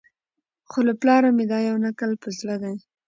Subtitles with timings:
[0.69, 2.75] خو له پلاره مي دا یو نکل په زړه دی